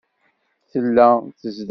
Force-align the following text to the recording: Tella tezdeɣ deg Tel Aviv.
Tella 0.71 1.07
tezdeɣ 1.11 1.15
deg 1.27 1.35
Tel 1.39 1.49
Aviv. 1.49 1.57